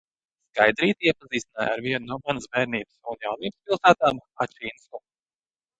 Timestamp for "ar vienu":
1.75-2.01